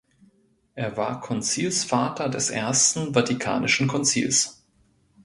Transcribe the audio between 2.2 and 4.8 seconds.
des Ersten Vatikanischen Konzils.